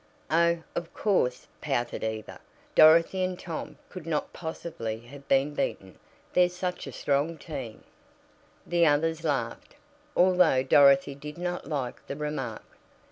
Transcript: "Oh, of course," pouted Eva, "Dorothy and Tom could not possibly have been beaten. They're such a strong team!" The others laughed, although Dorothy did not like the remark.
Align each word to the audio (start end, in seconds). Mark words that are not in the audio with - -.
"Oh, 0.31 0.63
of 0.73 0.91
course," 0.95 1.45
pouted 1.61 2.03
Eva, 2.03 2.41
"Dorothy 2.73 3.21
and 3.23 3.37
Tom 3.39 3.77
could 3.87 4.07
not 4.07 4.33
possibly 4.33 4.97
have 5.01 5.27
been 5.27 5.53
beaten. 5.53 5.99
They're 6.33 6.49
such 6.49 6.87
a 6.87 6.91
strong 6.91 7.37
team!" 7.37 7.83
The 8.65 8.83
others 8.87 9.23
laughed, 9.23 9.75
although 10.17 10.63
Dorothy 10.63 11.13
did 11.13 11.37
not 11.37 11.67
like 11.69 12.07
the 12.07 12.15
remark. 12.15 12.63